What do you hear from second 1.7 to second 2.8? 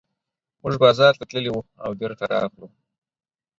او بېرته راغلو.